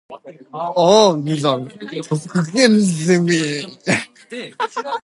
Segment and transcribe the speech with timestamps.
[0.51, 1.77] ああ無惨～
[2.17, 3.81] 極限責め～